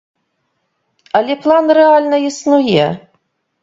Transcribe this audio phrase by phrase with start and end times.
[1.21, 2.93] Але план рэальна існуе.